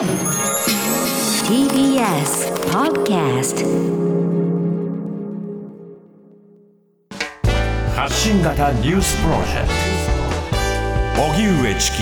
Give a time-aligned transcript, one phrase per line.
[0.00, 0.08] TBS
[2.72, 3.66] Podcast
[7.94, 9.68] 発信型ニュースプロジェク
[11.16, 11.98] ト荻上チキ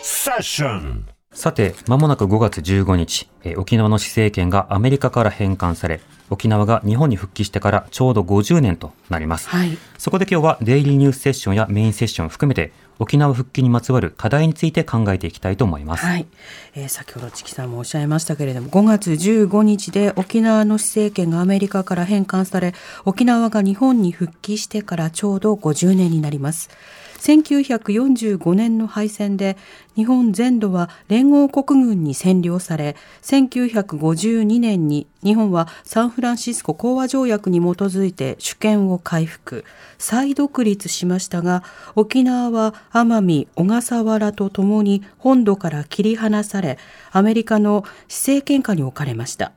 [0.00, 1.06] セッション
[1.36, 9.50] さて、まもなく5月15日、えー沖縄の施政権がアメリカから返還され、沖縄が日本に復帰してからちょうど50年となります。
[9.50, 9.76] はい。
[9.98, 16.06] そこで今日はデイリーニュースセッションやメインセッションを含めて、沖縄復帰にまつわる課題について考えていきたいと思います。
[16.06, 16.26] はい、
[16.74, 22.74] えー先ほどチキさんもおっしゃいましたけれども5月15日で沖縄の施政権がアメリカから返還され
[23.04, 26.70] 沖縄が日本に復帰してからちょうど50年になります
[27.18, 29.56] 1945年の敗戦で
[29.94, 39.64] 日本全土は連合国軍に占領され1952年に日本はサンフランシスコ講和条約に基づいて主権を回復。
[39.98, 41.62] 再独立しましたが
[41.94, 46.78] 沖縄は奄美小笠原とともに本土から切り離され
[47.12, 49.52] アメリカの施政権下に置かれました。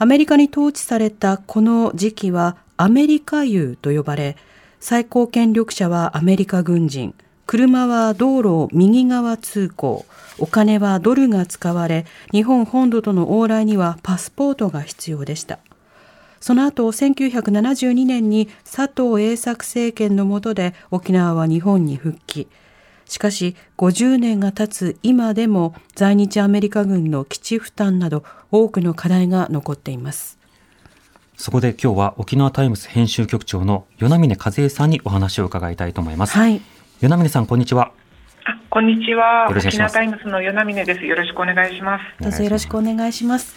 [0.00, 4.36] アメリカに統治されたこの時期はアメリカ優と呼ばれ
[4.80, 7.14] 最高権力者はアメリカ軍人。
[7.46, 10.06] 車は道路を右側通行。
[10.38, 15.58] お金はドルが使われ日本本土との往来にはパスポートが必要でした。
[16.40, 22.46] その後1972年に佐藤栄作政権の下で沖縄は日本に復帰。
[23.06, 30.37] しかし50年が経つ今でも在日アメリカ軍の基地負担など多くの課題が残っています。
[31.40, 36.36] そこで今日は沖縄タイムズ編集局長の与那嶺和恵さんにお話を伺いたいと思います。
[36.36, 36.60] はい
[37.00, 37.92] 与那嶺さん、こんにちは。
[38.44, 39.46] あこんにちは。
[39.48, 41.06] よろしくお願いします沖縄タイムズの与那嶺です。
[41.06, 42.24] よろしくお願いします。
[42.24, 43.54] どうぞよろしくお願いします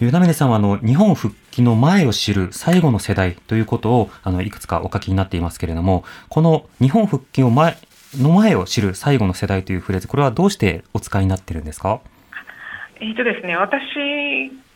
[0.00, 7.76] 与那嶺さんはあの日本復帰の前を知る最後の世代ということをあのいくつかお書きになっていますけれども、この日本復帰を前
[8.16, 12.00] の前を知る最後の世代というフレーズ、これはどうしてお使いになっているんですか？
[13.00, 13.82] えっ、とですね、私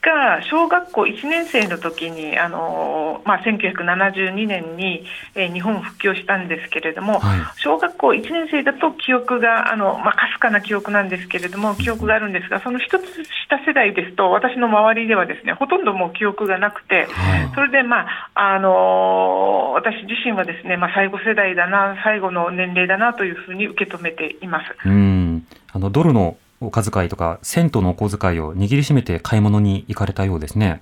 [0.03, 5.05] が小学校1年生の時に、あのまあ、1972年に、
[5.35, 13.05] えー日本復帰をしたんですけれども、はい小学校1年生だと記憶が、あのまあ、かすかな記憶なんですけれども、記憶があるんですが、その一つ
[13.49, 24.89] 下世代ですと、私の周りではですね、ほとんどもう記憶がなくて、はいそれで、まああの私自身はですね、まあ、最後世代だな、最後の年齢だなというふうに受け止めています。
[24.89, 25.47] うん。
[25.73, 26.37] あの、ドルの
[26.67, 30.81] お小遣いとか、銭湯のお小遣いを握りしめて買い物に行かれたようですね。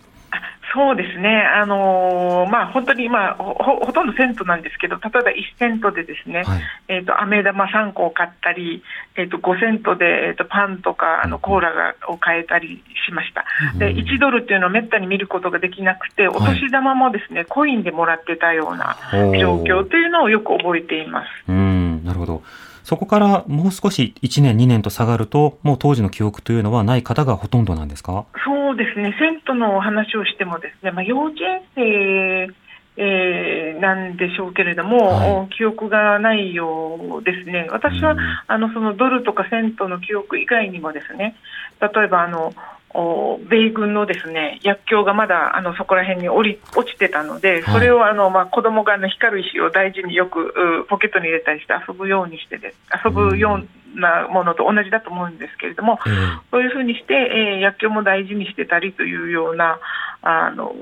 [0.73, 6.63] そうですね、あのーまあ、本当に、まあ、ほほほとんどセントなんですけど、例えば1セントでですね、はい。
[6.87, 8.85] えー、と飴玉3個を買ったり、
[9.17, 13.45] えー、と5セントで、えー、とパンとかあのコーラがを買えたりしました、
[13.79, 21.27] で1ドルっていうのはめったに見ることができなくて、お年玉もですね、コインでもらってたような状況というのをよく覚えています。
[21.49, 22.43] うん、なるほど。
[22.83, 28.25] そこからもう少し1年2年と下がると、もう当時の記憶というのはない方がほとんどなんですか？
[28.45, 32.55] そうですね、セントのお話をしてもですね、まあ、幼稚園生、
[32.97, 35.31] えーなんでしょうけれども、はい。
[35.31, 37.67] お記憶がないようですね。
[37.71, 38.19] 私は、うん。
[38.47, 41.35] あのそのドルとかセントの記憶以外にもですね、
[41.81, 42.53] 例えばあのお
[42.93, 52.75] 米軍のですね薬莢がまだあのそこら辺に降り落ちてたので、はいそれをあのまあ子供があの光る石を大事によくうポケットに入れたりして遊ぶようにしてで
[53.05, 53.61] 遊ぶよ
[53.95, 56.13] うなものと同じだと思うんですけれども、ええ
[56.51, 59.79] そういうふうにして、えー薬莢も大事にしてたりというような
[60.23, 60.75] あの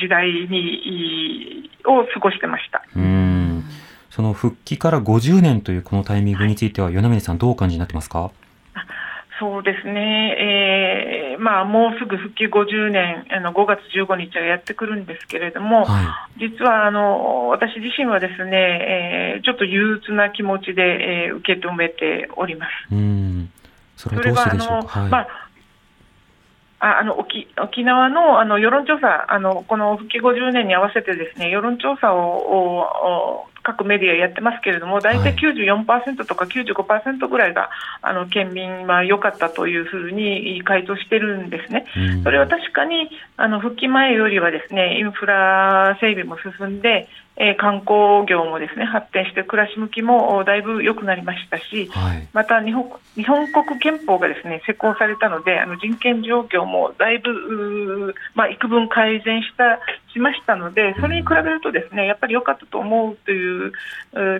[0.00, 2.82] 時代にいを過ごしてました。
[2.96, 3.64] うん。
[4.10, 8.32] その復帰から50年というこのタイミングについては、与那嶺さんどうお感じになってますか？
[9.40, 22.94] そうですね、えーまあ、もうすぐ復帰50年、あの5月15日はやってくるんですけれども、は実はあの私自身はですね、えーちょっと憂鬱な気持ちで、えー受け止めております。
[22.94, 22.98] い。
[22.98, 23.50] うん。
[23.96, 25.00] それはどうしてでしょうか？
[25.00, 25.10] はい。
[25.10, 25.28] まあ
[26.80, 37.70] ああの沖沖縄のあの世論調査あの、この復帰50年に合わせてですね世論調査を各メディアやってますけれども、大体94%とか95%ぐらいが、
[38.02, 41.86] あの県民は良かったというふうに回答してるんですね。
[41.96, 47.08] うんそれは確かにあの復帰前よりはですねインフラ整備も進んで、
[47.40, 52.28] えー観光業もですね発展して暮らし向きもおだいぶ良くなりましたし、はい。
[52.34, 59.80] また日本日本国憲法がですね施行されたのであの人権状況もだいぶ、まあ、幾分改善した
[60.12, 63.72] しましたのでそれに比べるとですねやっぱり良かったと思うという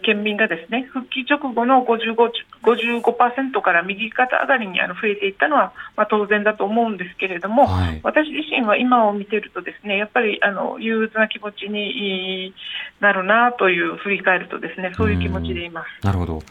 [0.02, 2.30] 県民がですね復帰直後の55
[2.62, 12.52] 55%から右肩上がりにあの増えていったのは、まあ、当然だと思うんですけれども、はい私自身は今を見てるとですねやっぱりあの憂鬱な気持ちに
[12.98, 16.04] なるなという振り返るとですねそういう気持ちでいます。
[16.04, 16.42] なるほど。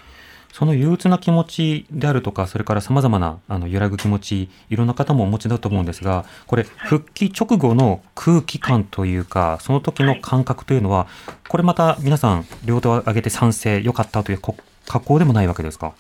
[0.52, 11.06] その憂鬱な気持ちであるとか、それから様々なあの揺らぐ気持ち、いろんな方もお持ちだと思うんですが、これ、復帰直後の空気感というか、その時の感覚というのは、
[11.48, 14.58] これまた皆さん、両手を挙げて賛成、良かったというこ
[14.88, 15.94] 格好でもないわけですか？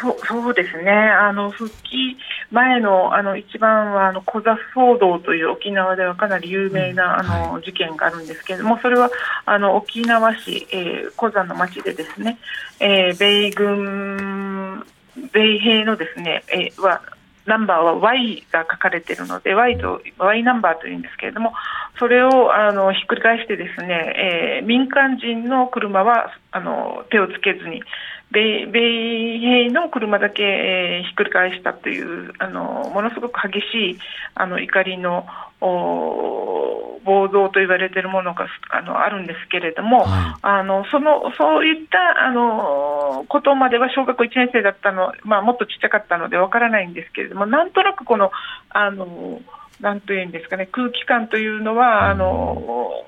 [0.00, 2.16] そうそうですね、あの復帰
[2.50, 9.10] 前のあの一番はあのコザ騒動という沖縄ではかなり有名な、あの事件があるんですけれども、それは
[9.46, 12.38] あの沖縄市、えー、コザの町でですね、
[12.80, 14.84] えー、米軍、
[15.32, 17.00] 米兵のですね、えー、は
[17.46, 21.52] ナンバーは Y が書かれているので、Y と Y ナンバーというんですけれども、
[21.98, 27.82] それをあのひっくり返してですね、えー、民間人の車はあの手をつけずに、
[28.34, 33.98] 米米兵の車だけ、えー、ひっくり返したというあのものすごく激しい
[34.34, 35.24] あの怒りの
[35.60, 48.30] 暴動と言われているものがあのあるんですけれども、はい、あのそのそういったあのことまでは小学校1年生だったの、まあ、もっとちっちゃかったのでわからないんですけれども、なんとなくこの、
[48.70, 49.40] あの
[49.80, 53.04] なんというんですかね、空気感というのは、あの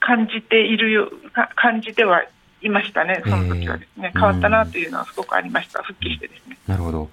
[0.00, 1.10] 感じている
[1.56, 2.22] 感じでは
[2.64, 6.58] いましたね、その時はですね、えー、変わったなというのはすごくありました、復帰してですね。
[6.66, 7.10] なるほど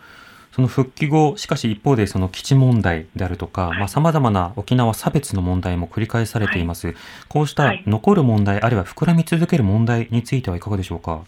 [0.52, 6.88] その復帰後、しかし一方でその基地問題であるとか、はい、まあ様々な沖縄差別の問題も繰り返されています。
[6.88, 6.96] はい、
[7.30, 11.22] こうした残る問題、あるいは膨らみ続ける問題についてはいかがでしょうか？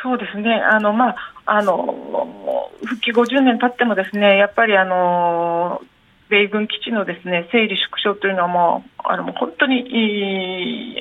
[0.00, 0.54] そうですね。
[0.54, 1.16] あのまあ
[1.46, 5.82] あの復帰50年経ってもですね、やっぱりあの
[6.28, 11.00] 米軍基地のですね整理縮小というのはもうあの本当に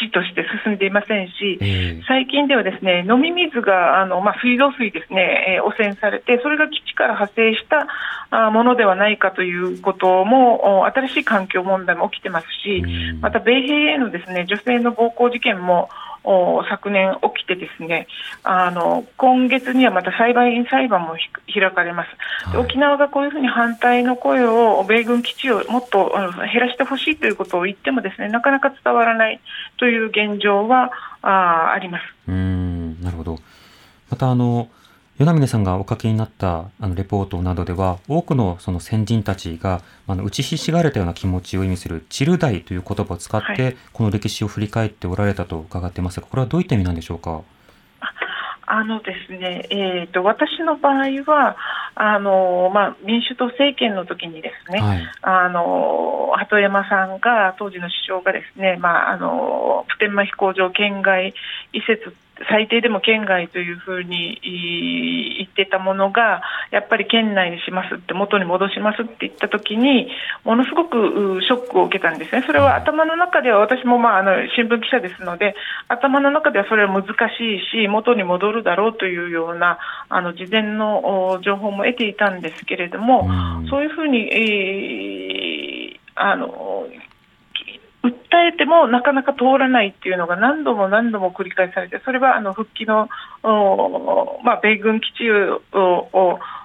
[0.00, 7.86] 地として進んでいませんし、えー、最近ではですね飲み水があの、まあ、水道水ですね、えー、汚染されて、それが基地から派生した
[8.30, 12.82] あものではないかということも、新しい環境問題も起きてますし、
[13.20, 15.90] また米兵へのですね女性の暴行事件も、
[16.68, 18.06] 昨年起きてですね
[18.42, 21.16] あの今月にはまた裁判員裁判も
[21.52, 22.08] 開かれます、
[22.50, 26.12] はい、沖縄がこういうふうに反対の声を米軍基地をもっと
[26.52, 29.40] 減らしてほしいということを言ってもですねなかなか伝わらない
[29.78, 30.90] という現状は
[31.22, 32.02] ああります。
[32.28, 33.38] うんなるほど。
[34.10, 34.68] またあの
[35.20, 47.42] 与那嶺さんがお書きになったあのレポートなどでは、多くのその先人たちが、あの打ちひしがれたような気持ちを意味する、チルダイという言葉を使って、この歴史を振り返っておられたと伺ってますが、これはどういった意味なんでしょうか？
[48.64, 50.94] あのですね、えーと、私の場合
[51.30, 51.56] は
[51.96, 61.34] あの、まあ、民主党政権の時にですね、はい、あの鳩山さんが当時の首相がですね、まあ、あの普天間飛行場県外
[61.72, 62.14] 移設
[62.48, 64.40] 最低でも県外というふうに
[65.38, 70.08] 言ってたものが、やっぱり県内にしますって、元に戻しますって言ったときに、
[70.44, 75.54] ものすごくショックを受けたんですね、それは頭の中では、私も、まあ、あの新聞記者ですので、
[75.88, 79.78] 頭の中ではそれは難しいし、元に戻るだろうというような
[80.08, 83.28] あの事前の情報も得ていたんですけれども、
[83.68, 86.48] そういうふうに、えー、あの
[88.02, 88.12] 訴
[88.48, 93.08] えてもなかなか通らないっていうのが何度も何度も繰り返されて、それはあの復帰の、
[94.44, 95.60] まあ、米軍基地を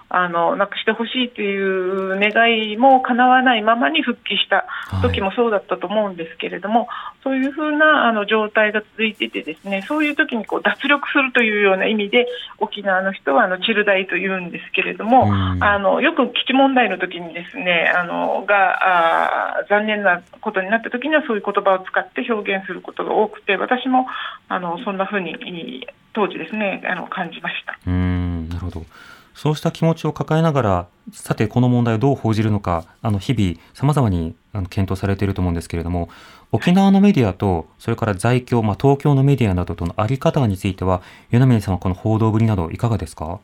[0.10, 4.66] あのなくしてほしいという願いも叶わないままに復帰した
[5.02, 6.88] 時もそうだったと思うんですけれども、はい、
[7.24, 12.28] そういうふうなあの状態が続いていてですねそういう時にこう脱力するというような意味で
[12.60, 24.06] 沖縄の人はあのチルダイと言うんですけれども、あのよく基地問題の時にですねあのがあ残念なことになった時にはそういう言葉を使って表現することが多くて私も
[24.48, 27.78] あのそんなふうに当時ですねあの感じました。
[27.88, 28.86] うんなるほど
[29.36, 36.10] そうした気持ちを抱えながら、さてこの問題をどう報じるのか、あの日々様々にあの検討されていると思うんですけれども、
[36.54, 41.02] 沖縄のメディアと、それから在京、まあ、東京のメディアなどとのあり方については、
[41.32, 43.40] 与那嶺さんはこの報道ぶりなどいかがですか？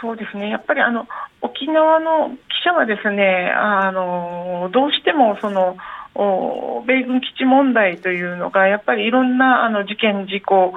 [0.00, 1.06] そうですね、やっぱりあの
[1.40, 5.76] 沖縄の記者はですね、あのどうしてもその
[6.86, 10.74] 米軍基地問題というのがやっぱりいろんなあの事件、事故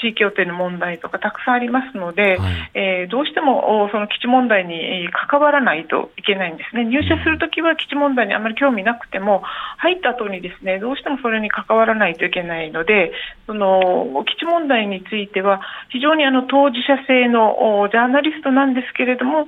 [0.00, 9.42] 地域予定の問題とかたくさんありますので、はい、えー、どうしてもその基地問題に関わらないといけないんですね、入社するときは基地問題にあまり興味なくても、
[9.78, 13.12] 入った後にですねどうしてもそれに関わらないといけないので、
[13.46, 15.60] その基地問題については、
[15.90, 19.46] 非常にあの当事者性のジャーナリストなんですけれども、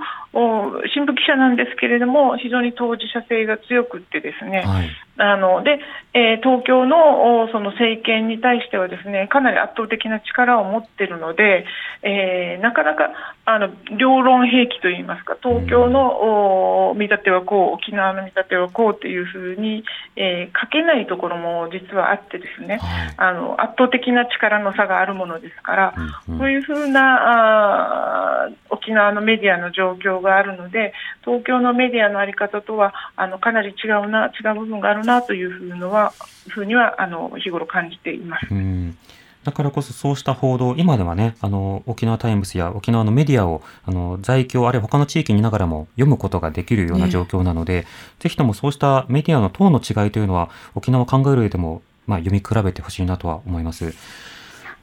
[0.94, 5.78] 新聞記者なんですけれども、非常に当事者性が強くってですね、はいあので、
[6.14, 11.66] えー東京のおその政権に対してはですねかなり圧倒的な力を持っているので、
[12.02, 13.10] えーなかなか
[13.44, 19.84] あの両論兵器といいますか東京の、お見立てはこう沖縄の見立てはこうというふうに、
[20.16, 23.14] えー書けないところも実はあってですね、はい。
[23.16, 25.94] あの圧倒的な力の差があるものですから、
[26.28, 26.38] うんうん。
[26.38, 30.92] そういうふうなあー沖縄のメディアの状況があるので、
[31.24, 36.12] 東京のメディアのあり方とはあのかなり違うな、違う部分があるなというふうのは、
[36.48, 38.46] ふうにはあの日頃感じています。
[38.50, 38.96] うん。
[39.44, 47.86] だからこそそうした報道、今ではね、あの、沖縄タイムズや沖縄のメディアを、あの、在京、あるいは他の地域にいながらも読むことができるような状況なので、
[48.18, 53.94] ぜひともそうしたメディアの等の違いというのは、沖縄を考える上でも、まあ、読み比べてほしいなとは思います。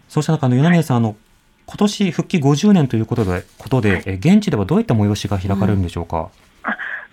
[0.09, 1.15] そうした中、あの、米宮さん、あの、
[1.67, 6.29] 今年復帰50年ということで、ことで、え現地ではどういった催しが開かれるんでしょうか、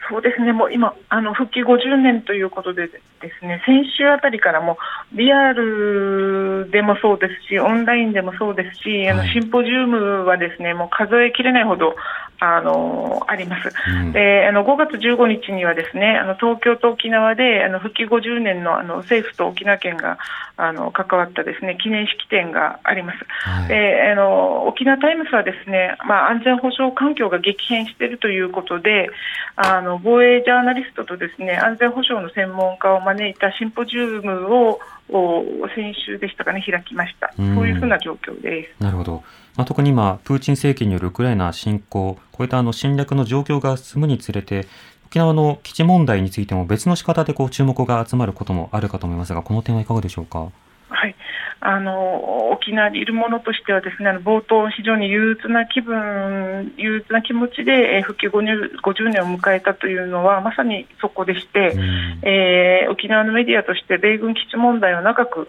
[0.09, 3.01] そうですね、もう今、あの復帰50年ということで、で
[3.41, 4.77] すね先週あたりからも
[5.13, 11.97] リアルでもそうですし、オンラインでもそうですし、あのはいシンポジウムはですねもう数えきれないほど
[12.41, 13.71] あのあります。
[13.89, 20.19] うんであの5月15日にはですねあの東京と沖縄であの復帰50年のあの政府と沖縄県が
[20.57, 23.19] あの関わったですね記念式典があります。
[23.49, 29.11] はいであの沖縄タイムズはですね、まあ、安全保障環境が激変しているということで
[29.57, 38.83] あの防衛ジャーナリストとですね安全保障の専門家を招いたシンポジウムをお先週でしたかね開きました、うんそういうふうな状況です。
[38.83, 39.23] なるほど。
[39.57, 44.67] まあ、特に今、プーチン政権によるウクライナ侵攻、こういったあの侵略の状況が進むにつれて、
[45.07, 50.51] 沖縄の基地問題についても別の仕方でこう注目が集まることもあるかと思いますが、この点はいかがでしょうか？
[50.89, 51.15] はい、
[51.61, 62.21] あの沖縄にいるものとしてはですねあの冒頭、非常に憂鬱な気分、憂鬱な気持ちで、えー復帰50 50年を迎えたというのはまさにそこでして、うん。
[62.23, 65.49] えー沖縄のメディアとして米軍基地問題を長く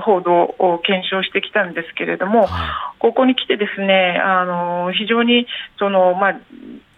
[0.00, 5.46] 報道を検証してきたんですけれども、はここに来てですね、あの非常に
[5.78, 6.40] その、まあ、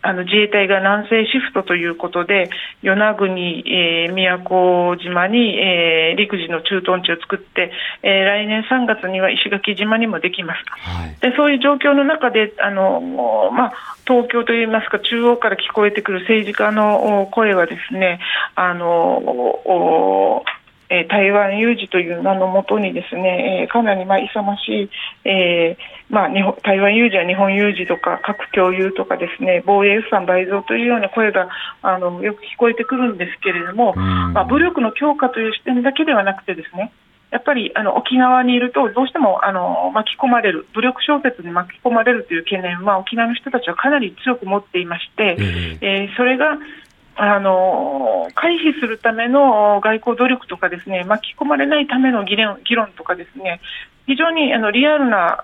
[0.02, 2.50] あの自衛隊が南西シフトということで、
[2.82, 3.30] 与那国、
[3.68, 10.62] えー宮古島に、えー陸自の駐屯地を作って、えー来年3月には石垣島にもできます。
[10.68, 11.16] はい。
[11.20, 13.00] でそういう状況の中であの、
[13.52, 13.72] まあ、
[14.06, 18.20] 東京といいますか中央から聞こえてくる政治家のお声はですね
[18.54, 20.44] あのお
[20.90, 24.90] えー台湾有事という名のもとにですね、えーかなりまあ勇ましい、
[25.28, 31.48] えーまあ、日本台湾有事や日本有事とか核共有とかですね防衛予算倍増というような声が
[31.82, 34.32] あのよく聞こえてくるんですけれども、うん。
[34.32, 36.92] まあ、武力の強化という視点だけではなくてですね
[37.30, 46.00] やっぱりあの沖縄にいるとどうしてもあの巻き込まれる武力衝突に巻き込まれるという懸念は沖縄の人たちはかなり強く持っていまして、ええ。
[46.02, 46.58] えーそれが
[47.22, 53.60] あの回避するための外交努力とかですね巻き込まれないための議論議論とかですね
[54.06, 55.36] 非常にあのリアルな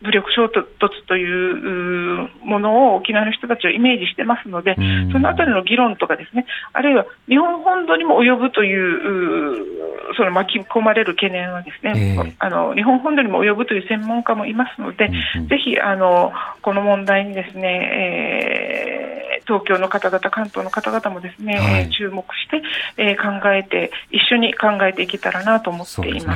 [0.00, 0.64] 武力衝突
[1.06, 5.12] というものを沖縄の人たちはイメージしてますので、うん。
[5.12, 12.36] そのあたりの議論とかですね、あるいは日本本土にも及ぶという、その巻き込まれる懸念はですね、ええ。
[12.38, 15.48] あの日本本土にも及ぶという専門家もいますので、うんうん。
[15.48, 22.62] ぜひあのこの問題にですね、えー東京の方々、関東の方々もですね、はいえー注目して、
[22.96, 25.94] えー考えて、一緒に考えていけたらなと思っています。
[25.94, 26.34] そうですね。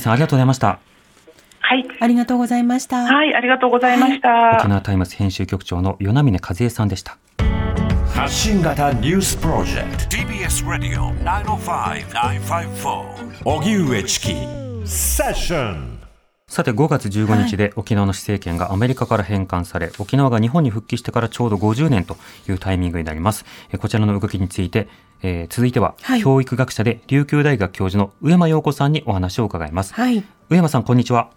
[0.00, 0.80] さん、ありがとうございました。
[1.60, 2.96] はい、ありがとうございました。
[2.96, 4.56] はい、ありがとうございました。
[4.58, 7.18] 沖縄タイムズ編集局長の与那嶺和恵さんでした。
[8.12, 14.34] 発信型ニュースプロジェク TBS Radio 905-954ト荻上チキ
[14.84, 16.00] セッション
[16.50, 22.16] さて5月15日で沖縄の施政権がアメリカから返還され、沖縄が日本に復帰してからちょうど50年と
[22.48, 23.44] いうタイミングになります。
[23.72, 24.88] えこちらの動きについて、
[25.22, 29.94] えー続いては、はい教育学者で琉球大学教授の上間陽子さんにお話を伺います。
[29.94, 30.24] はい。
[30.48, 31.30] 上間さん、こんにちは。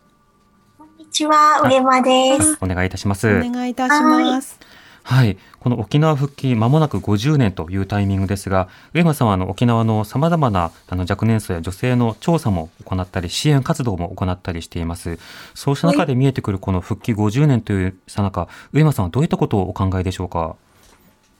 [0.80, 2.58] こんにちは、上間です。
[2.60, 3.28] お願いいたします。
[3.28, 4.60] お願いいたします。
[5.06, 5.38] はい。
[5.60, 15.20] この沖縄復帰間もなく50年というタイミングですが、上間さんはあの沖縄の様々なあの若年層や女性の調査も行ったり、支援活動も行ったりしています。
[15.54, 20.56] そうした中で見えてくるこの復帰50年というさなか、上間さんはどういったことをお考えでしょうか？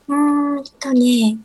[0.08, 1.38] うーんとね、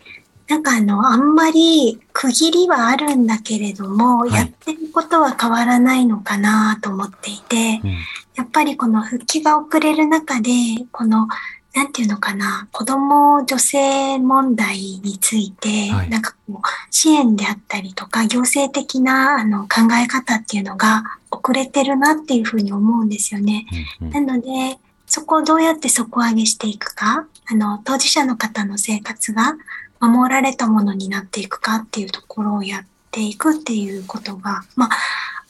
[0.50, 7.92] なんかあの、あんまり区切りはあるんだけれども、はいやってることは変わらないのかなと思っていて、うん。
[8.36, 10.52] やっぱりこの復帰が遅れる中で、
[10.92, 11.28] この、
[11.76, 23.66] なんていうのかな、子供女性問題について、はいなんかこう、支援であったりとか、行政的なあの考え方っていうのが遅れてるなっていうふうに思うんですよね。
[24.02, 29.56] うんうんなので、そこをどうやって底上げしていくか、あの、当事者の方の生活が
[30.00, 34.90] 守られたものになっていくかっていうところをやっていくっていうことが、まあ、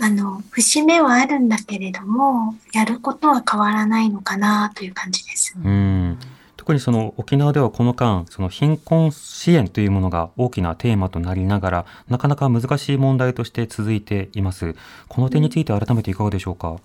[0.01, 5.55] あの、節目はあるんだけれども、やることは変わらないのかなという感じです。
[5.63, 6.17] うん
[6.55, 14.75] 特にその沖縄ではこの間その貧困支援というものが大きなテーマとなりながらなかなか難しい問題として続いています
[15.07, 16.75] この点について改めていかがでしょうか、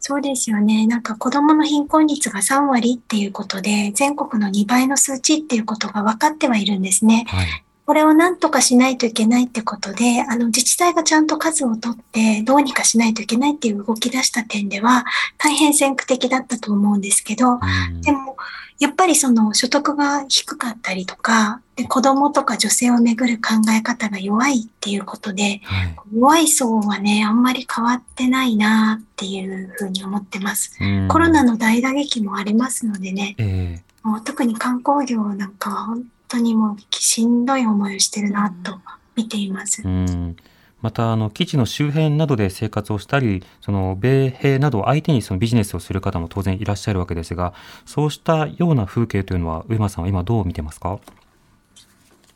[0.00, 0.88] そうですよね。
[0.88, 7.24] なんか子供の貧困率が3割っていうことで、全国の2倍の数値っていうことが分かってはいるんですね。
[7.28, 7.46] はい
[7.84, 15.04] これを何とかしないといけないってことで、あの自治体がちゃんと数を取ってどうにかしないといけないっていう動き出した点では
[15.36, 18.00] 大変先駆的だったと思うんですけど、うん。
[18.02, 18.36] でも
[18.78, 25.96] やっぱりその所得が低かったりとか、で子供とか女性をめぐる考え方が弱いっていうことで、はい。
[26.14, 30.76] 弱い層はね、あんまり変わってないなっていうふうに思ってます。
[30.80, 31.08] うん。
[31.08, 33.92] コロナの大打撃もありますのでね、ええ。
[34.02, 38.80] もう特に観光業なんかは本当にもうしんどい思いをしてるなと
[39.14, 39.82] 見ています。
[39.84, 40.36] うん
[40.80, 47.54] またあの基地の周辺などで生活をしたりその米兵などを相手にそのビジネスをする方も当然いらっしゃるわけですが
[47.86, 50.98] そうしたような風景というのは上間さんは今どう見てますか？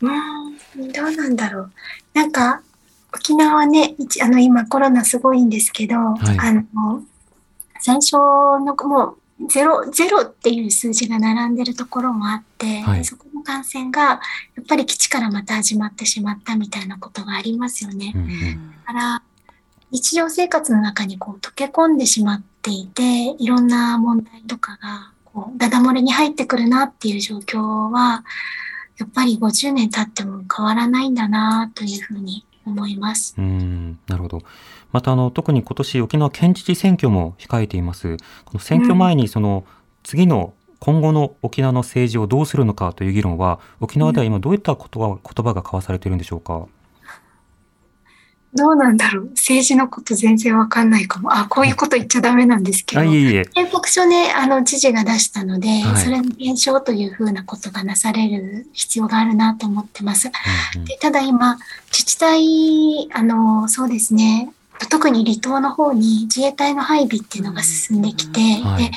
[0.01, 1.73] うーん、どうなんだろう。
[2.13, 2.63] なんか、
[3.15, 7.03] 沖縄はね、一あの、今コロナすごいんですけど、いあの、
[7.81, 9.17] 最初のもう、
[9.49, 14.21] ゼロ、ゼロっていう数字が並んでるところもあって、はいそこの感染が、や
[14.63, 18.13] っぱり基地からまた始まってしまったみたいなことがありますよね。
[18.15, 19.23] うんうんだから、
[19.91, 28.25] 日常生活の中にこう溶け込んでしまっていて、いろんな問題とかが、こう、ダダ漏れに入ってくるなっていう状況は、
[28.99, 33.35] やっぱり50年経っても変わらないんだなというふうに思います。
[33.39, 34.43] うんなるほど。
[34.97, 38.17] またあの特に今年沖縄県知事選挙も控えています。
[38.47, 39.67] この選挙前にその
[40.03, 46.67] 次の今後の沖縄の政治をどうするのかという議論は沖縄では今どういったことが言葉が交わされているんでしょうか？
[48.55, 51.37] どうなんだろう政治のこと全然わかんないかも。
[51.37, 53.03] あ、こういうこと言っちゃダメなんですけど。
[53.03, 53.45] あいえいえ。
[53.55, 60.29] 報告書ね、あの、知事が出したので、はいそれの検証というふうなことがなされる必要があるなと思ってます。
[60.29, 61.59] うんうんでただ今、
[61.91, 64.51] 自治体、あの、そうですね、
[64.91, 68.85] 特に離島の方に自衛隊の配備っていうのが進んできて、はい。
[68.85, 68.91] で、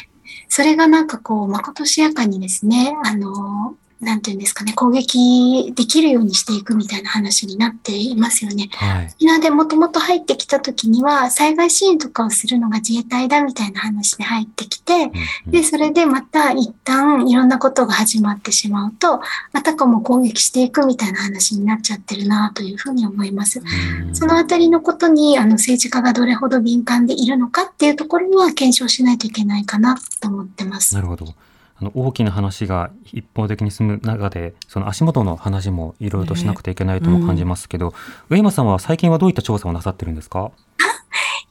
[0.47, 8.69] それがなんかこう、まことしやかにですね、あの、なんていうんですかね、攻撃できるようにしていくみたいな話になっていますよね。
[8.71, 9.05] はい。
[9.17, 15.11] 沖縄でもともと入ってきた時には、災害支援とかをするのが自衛隊だみたいな話で入ってきて、
[15.47, 23.59] で、それでまた一旦いろんなことが始まってしまうと、あたかも攻撃していくみたいな話になっちゃってるなというふうに思います。
[23.59, 23.61] う
[24.11, 31.01] んそのあたりのことに、あの、政治家がどれほど敏感でいるのかっていうところは検証しないといけないかなと思ってますな。
[31.01, 31.33] るほど。
[31.81, 37.93] あの大きな話が一方的に進む中で、その足元の話もいろいろとしなくてはいけないとも感じますけど、
[38.29, 40.51] 上間さんは最近はどういった調査をなさってるんですか？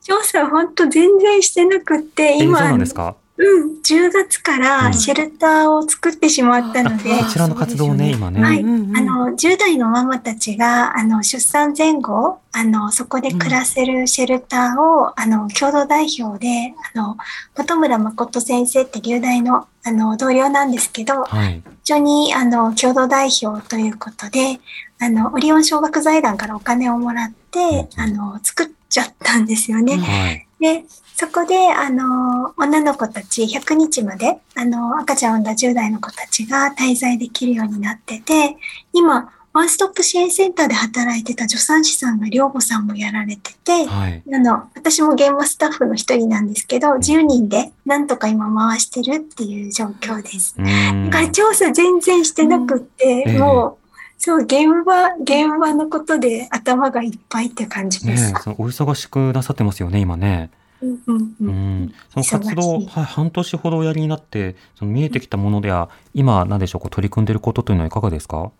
[0.02, 3.16] 調査は本当全然してなくって、えーそう今、なんですか？
[3.38, 8.42] うん、10月かうんらシェルターを作ってしまったので、こちらの活動をね、今ね。
[8.42, 17.16] はいうんうんあの、10代のママたちが、あの、出産前後、あの、そこで暮らせるシェルターを、あの、共同代表で、あの、
[17.54, 21.62] 本村誠先生って流大の、あの、同僚なんですけど、はい。
[21.84, 24.58] 一緒に、あの、共同代表ということで、
[25.00, 29.96] あの、オリオン小学財団からお金をもらって、うんあの、作っちゃったんですよね。
[29.98, 30.48] はい。
[30.58, 30.84] で、
[31.20, 38.56] そこで、あの、女の子たち100日まで、あの、赤ちゃんを産んだ10代の子たちが滞在できるようになってて、
[38.92, 44.22] 今、ワンストップ支援センターで働いてた助産師さんが寮母さんもやられてて、はい。
[44.32, 50.54] あの、私も現場スタッフの一人なんですけど、10人でなんとか今回してるっていう状況です。
[50.56, 50.62] だ
[51.10, 58.32] から調査全然してなくって、うもう、そう、現場、現場のことで頭がいっぱいって感じです。
[58.32, 60.50] ねお忙しくなさってますよね、今ね。
[60.80, 61.94] うんうんううんん。
[62.10, 68.50] その活動、はい、半年ほどおやりになって、その見えてきたものでは、今、なんでしょう、こう取り組んでいることというのはいかがですか？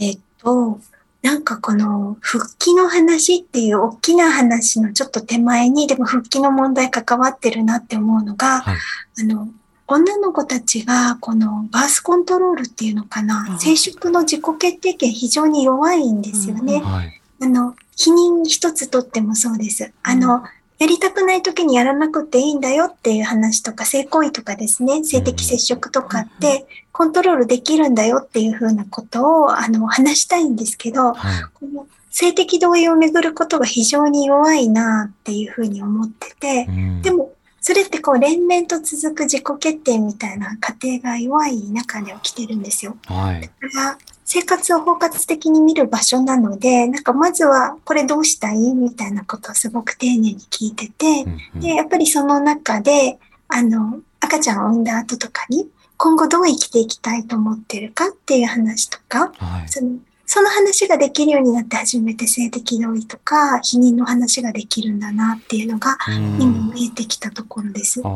[0.00, 0.80] えっと、
[1.22, 8.76] なんかこの復帰の話っていう大きな話のちょっと手前に、でも復帰の問題関わってるなって思うのが、はい。
[9.20, 9.48] あの、
[9.86, 16.80] 女の子たちがこのバースコントロールっていうのかな、うん生殖の自己決定権非常に弱いんですよね。
[16.80, 17.20] はい。
[17.42, 19.92] あの、否認一つとってもそうです。
[20.02, 20.42] あの、
[20.78, 31.42] やりたくない時にやらなくていいんだよっていう話とか、性行為とかですね、性的接触とかって、コントロールできるんだよっていうふうなことを、あの、話したいんですけど、はい。
[31.54, 42.96] この性的同意をめぐることが非常に弱いなっていうふうに思っててう、んでも、それってこう連綿と続く自己決定みたいな過程が弱い中で起きてるんですよ。
[43.06, 43.40] はい。
[43.40, 59.68] だから生活を包括的に見る場所なので、なんかまずはこれどうしたいみたいなことをすごく丁寧に聞いててで、やっぱりその中で、あの、赤ちゃんを産んだ後とかに、今後どう生きていきたいと思ってるかっていう話とか、はい。
[59.68, 68.00] そのその話ができるようになって初めて性的同意とか否認の話ができるんだなっていうのがうん今見えてきたところです。
[68.04, 68.14] ああ、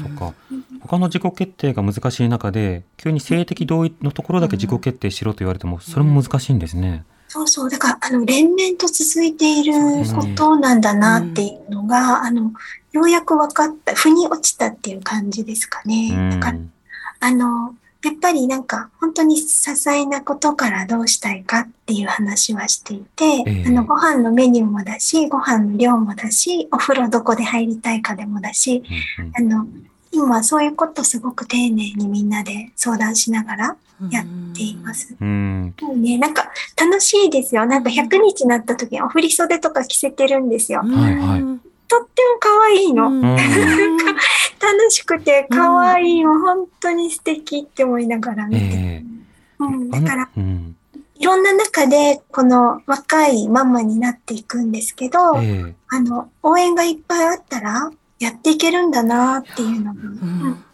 [0.00, 0.34] そっか。
[0.80, 7.04] 他の自己決定が難しい中で、急に性的同意のところだけ自己決定しろと言われても、それも難しいんですね。
[7.28, 7.70] そうそう。
[7.70, 9.74] だから、あの、連綿と続いている
[10.14, 12.52] ことなんだなっていうのが、あの、
[12.92, 16.10] ようやく分かった、腑に落ちたっていう感じですかね。
[16.10, 16.58] うんだから、
[17.20, 28.84] あの、やっぱりなんか、本当に些細なことからどうしたいかっていう話はしていて、ええあの、ご飯のメニューもだし、ご飯の量もだし、お風呂どこで入りたいかでもだし、
[29.18, 29.66] うんうんあの、
[30.12, 33.76] 今そういうことすごく丁寧にみんなで相談しながら
[34.10, 35.16] やっています。
[35.20, 35.74] うん。
[35.80, 37.66] もうね、なんか楽しいですよ。
[37.66, 40.80] なんか100日になった時にお振り袖とか着せてるんですよ。
[40.80, 43.10] はいはいとっても可愛いの。
[44.60, 46.24] 楽しくて可愛い。
[46.24, 48.60] もう本当に素敵って思いながら見て。
[48.60, 48.68] え
[49.04, 49.04] え
[49.60, 50.76] うん、だから、うん。
[51.16, 57.90] いろんな中でこの若いママになっていくんですけど、ええあの、応援がいっぱいあったら
[58.20, 60.64] やっていけるんだなっていうのが、うん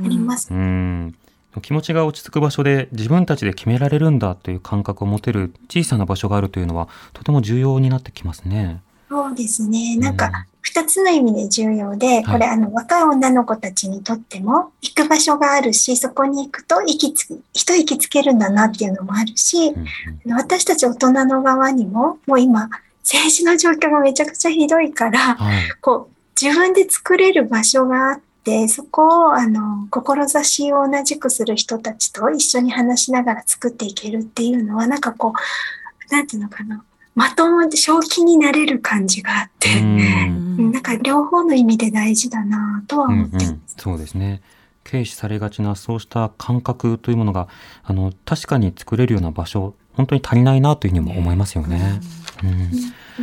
[0.00, 0.52] あります。
[0.52, 1.14] うん。
[1.62, 8.82] 気持ちが落ち着く場所で自分たちで決められるんだという感覚を持てる小さな場所があるというのはとても重要になってきますね。
[9.08, 9.96] そうですね。
[9.96, 19.86] なんか、二つの意味で重要で、これ、あの、若い女の子たちにとっても、行く場所があるし、そこに行くと、息つき、一息つけるんだなっていうのもあるし、うん
[20.24, 20.32] うん。
[20.32, 22.70] 私たち大人の側にも、もう今、
[23.02, 25.70] 政治の状況がめちゃくちゃひどいから、はい。
[25.82, 36.82] こう、自分で作れる場所があって、そこを、あの、志を同じくする人たちと一緒に話しながら作っていけるっていうのは、なんかこう、なんていうのかな、
[37.14, 43.50] まともで正気になれる感じがあって、うんうんなんか両方の意味で大事だなとはうん思ってます。
[43.50, 44.40] うん、そうですね。
[44.84, 47.48] 軽視されがちなそうした感覚というものが
[47.82, 52.00] あの確かに作れるような場所本当に足りないなというふうにも思いますよね。
[52.42, 52.52] うんう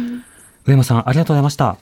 [0.08, 0.24] ん
[0.66, 1.78] 上山さんありがとうございました。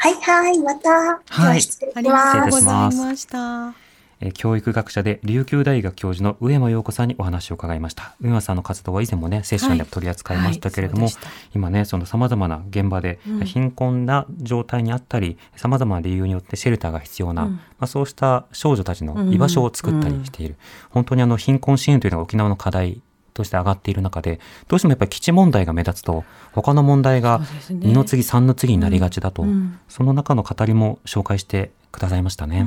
[0.00, 2.96] はいはい、また、は失礼しありがとうます。
[2.96, 3.87] ございました。
[4.20, 8.14] えー教育学者で琉球大学教授の上山陽子さんにお話を伺いました。
[8.20, 11.38] 上山さんの活動は以前もねセッションで取り扱いましたけれども、はいそうでした。
[11.54, 13.44] 今ねその様々な現場でうん。
[13.44, 17.52] 貧困な状態にあったり、様々な理由によってシェルターが必要な、うん。
[17.52, 20.56] まあ、そうした少女たちの居場所を作ったりしている、
[20.90, 23.00] 本当にあの貧困支援というのが沖縄の課題
[23.34, 27.86] として上がっている中でどうしてもやっぱり基地問題が目立つと他の問題がそうですね。
[27.86, 29.78] 二の次三の次になりがちだと、うん。
[29.88, 32.66] その中の語りも紹介してくださいましたね。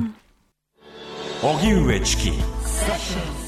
[1.42, 3.41] 荻上チキ。